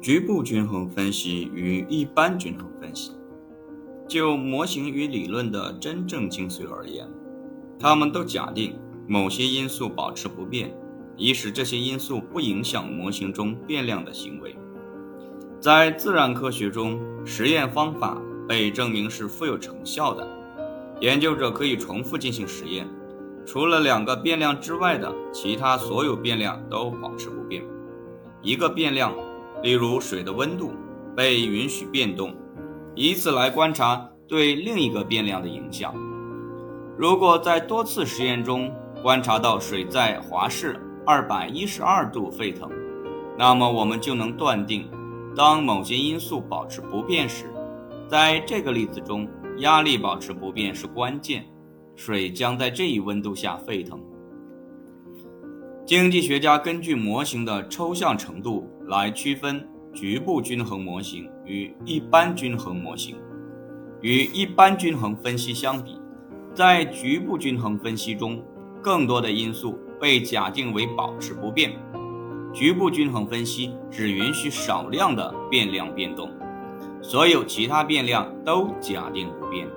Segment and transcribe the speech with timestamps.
[0.00, 3.12] 局部均衡分析与一般均衡分析，
[4.08, 7.06] 就模型与理论的真正精髓而言，
[7.78, 10.74] 它们都假定某些因素保持不变，
[11.18, 14.56] 以使这些因素不影响模型中变量的行为。
[15.60, 18.16] 在自然科学中，实验方法
[18.48, 20.26] 被证明是富有成效的。
[21.00, 22.88] 研究者可以重复进行实验，
[23.44, 27.62] 除了两个变量之外的其他所有变量都保持不变。
[28.40, 29.14] 一个变量。
[29.62, 30.72] 例如，水的温度
[31.16, 32.34] 被允许变动，
[32.94, 35.94] 以此来观察对另一个变量的影响。
[36.96, 42.70] 如果在多次实验中观察到水在华氏二百一十二度沸腾，
[43.38, 44.88] 那么我们就能断定，
[45.34, 47.46] 当某些因素保持不变时，
[48.08, 51.44] 在这个例子中，压力保持不变是关键，
[51.96, 54.00] 水将在这一温度下沸腾。
[55.86, 63.16] 经济学家根据模型的抽象程度来区分局部均衡模型与一般均衡模型。
[64.00, 65.96] 与一般均衡分析相比，
[66.52, 68.42] 在局部均衡分析中，
[68.82, 71.70] 更多的因素被假定为保持不变。
[72.52, 76.28] 局部均衡分析只允许少量的变量变动，
[77.00, 79.68] 所有其他变量都假定不变。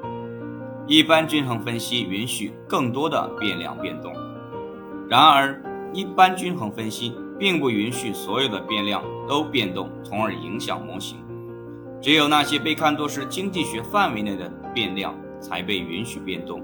[0.87, 4.11] 一般均衡分析允许更多的变量变动，
[5.07, 5.61] 然而。
[5.95, 11.17] 一般均衡分析并不允许所有的变量都变动，从而影响模型。
[12.01, 16.61] 只有那些被看作是经济学范围内的变量才被允许变动。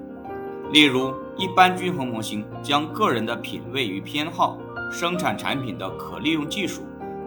[0.72, 4.59] 例如，一般均衡模型将个人的品味与偏好、
[4.92, 6.81] 生产产品的可利用技术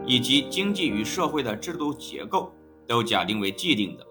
[0.07, 2.53] 以及经济与社会的制度结构
[2.87, 4.07] 都假定为既定的。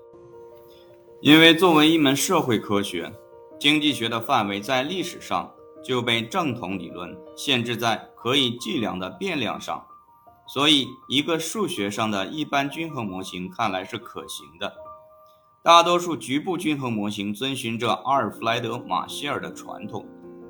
[1.21, 3.13] 因为作为一门社会科学，
[3.59, 5.51] 经济学的范围在历史上。
[5.83, 9.83] 就被正统理论限制在可以计量的变量上，
[10.47, 14.73] 所以一个数学上的一般均衡模型看来是可行的。
[15.63, 20.05] 大多数局部均衡模型遵循着阿尔弗莱德·马歇尔的传统，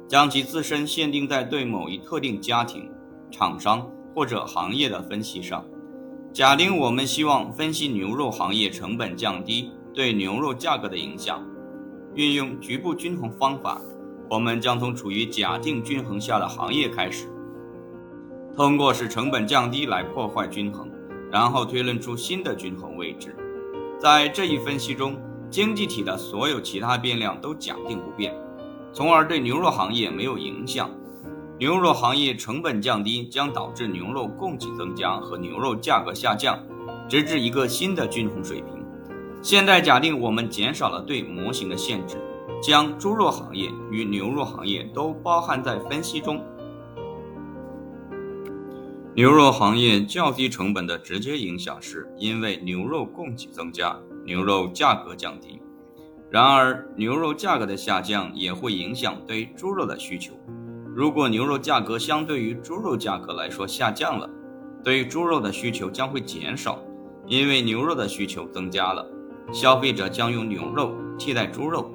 [0.07, 2.89] 将其自身限定在对某一特定家庭、
[3.29, 5.65] 厂商或者行业的分析上。
[6.33, 11.45] 假定我们希望分析牛肉行业成本降低对牛肉价格的影响，
[12.15, 13.81] 运用局部均衡方法。
[14.31, 17.27] 我们将从处于假定均衡下的行业开始，
[18.55, 20.89] 通过使成本降低来破坏均衡，
[21.29, 23.35] 然后推论出新的均衡位置。
[23.99, 25.19] 在这一分析中，
[25.49, 28.33] 经济体的所有其他变量都假定不变，
[28.93, 30.89] 从而对牛肉行业没有影响。
[31.59, 36.57] 牛肉行业成本降低将导致牛肉供给增加和牛肉价格下降，
[37.09, 38.81] 直至一个新的均衡水平。
[39.41, 42.15] 现在假定我们减少了对模型的限制。
[42.61, 46.43] 将猪肉行业与牛肉行业都包含在分析中。
[49.13, 55.59] 牛肉行业较低成本的直接影响是因为牛肉供给增加，牛肉价格降低。
[56.29, 60.33] 然而，牛肉价格的下降也会影响对猪肉的需求。
[60.95, 64.29] 如果牛肉价格相对于猪肉价格来说下降了，
[64.81, 66.79] 对猪肉的需求将会减少，
[67.27, 69.05] 因为牛肉的需求增加了，
[69.51, 71.91] 消费者将用牛肉替代猪肉。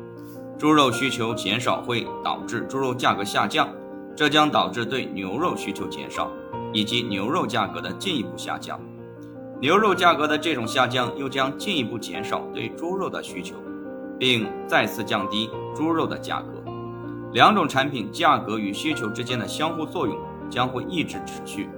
[0.58, 3.68] 猪肉需求减少会导致猪肉价格下降，
[4.16, 6.30] 这将导致对牛肉需求减少
[6.72, 8.80] 以及牛肉价格的进一步下降。
[9.60, 13.56] 牛肉价格的这种下降又将进一步减少对猪肉的需求，
[14.18, 16.48] 并再次降低猪肉的价格。
[17.32, 20.16] 两种产品价格与需求之间的相互作用
[20.48, 21.68] 将会一直持续，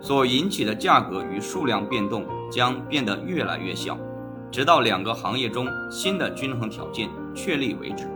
[0.00, 3.98] 所引起的价格与数量变动将变得越来越小，
[4.50, 8.08] 直到两个行业中新的均衡条件确立为止。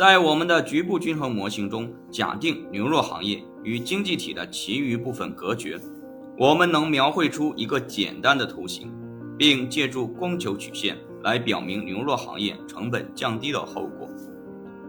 [0.00, 5.78] 在我们的局部均衡模型中，假定牛肉行业与经济体的其余部分隔绝，
[6.38, 8.90] 我们能描绘出一个简单的图形，
[9.36, 14.08] 并借助供求曲线来表明牛肉行业成本降低的后果。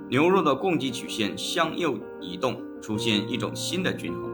[0.10, 4.32] 牛肉的供给曲线向右移动，出现一种新的均衡。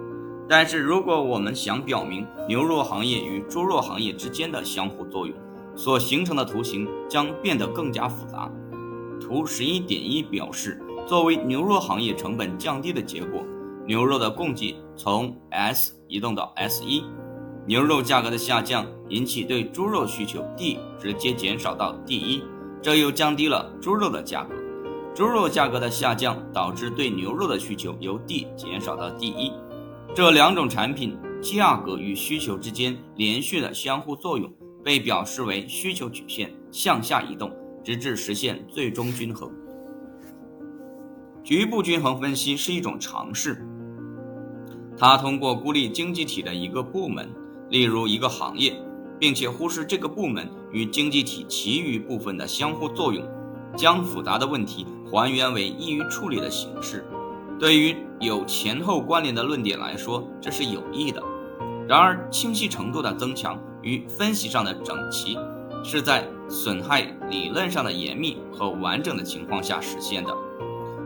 [0.47, 5.35] 但是，如果我们想表明牛肉行业与猪肉行业之间的相互作用，
[5.75, 8.47] 所形成的图形将变得更加复杂。
[9.19, 13.43] 图十一点一表示，作为牛肉行业成本降低的结果，
[13.85, 17.03] 牛肉的供给从 S 移动到 S 一，
[17.65, 22.43] 牛肉价格的下降引起对猪肉需求 D 直接减少到 D 一，
[22.81, 24.55] 这又降低了猪肉的价格。
[25.15, 29.51] 猪肉价格的下降导致对牛肉的需求由 D 减少到 D 一，
[30.13, 34.51] 这两种产品价格与需求之间连续的相互作用
[34.83, 37.51] 被表示为需求曲线向下移动。
[37.88, 39.50] 直至实现最终均衡。
[41.42, 43.66] 局部均衡分析是一种尝试，
[44.98, 47.30] 它通过孤立经济体的一个部门，
[47.69, 48.75] 例如一个行业，
[49.18, 53.25] 并且忽视这个部门与经济体其余部分的相互作用，
[53.78, 57.06] 将复杂的问题还原为易于处理的形式。
[57.57, 61.24] 对于有前后关联的论点来说，这是有益的。
[61.88, 65.38] 然而，清晰程度的增强与分析上的整齐，
[65.88, 70.36] 是在损害理论上的严密和完整的情况下实现的。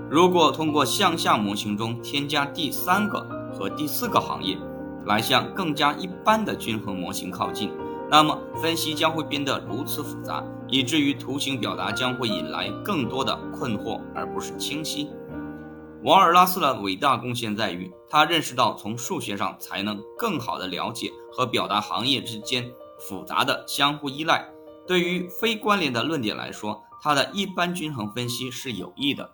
[0.09, 3.23] 如果通过向下模型中添加第三个
[3.53, 4.57] 和第四个行业，
[5.05, 7.71] 来向更加一般的均衡模型靠近，
[8.09, 15.11] 那么分析将会变得如此复杂，以至于图形表达将会引来更多的困惑，而不是清晰。
[16.01, 22.67] 瓦尔拉斯的伟大贡献在于，他认识到从数学上才能更好地了解和表达行业之间
[22.97, 24.50] 复杂的相互依赖。
[24.91, 29.33] 对于非关联的论点来说，它的一般均衡分析是有益的。